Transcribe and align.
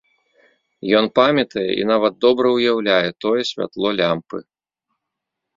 Ён 0.99 1.05
памятае 1.19 1.67
і 1.81 1.85
нават 1.91 2.13
добра 2.27 2.47
ўяўляе 2.57 3.09
тое 3.27 3.41
святло 3.51 3.87
лямпы. 3.99 4.39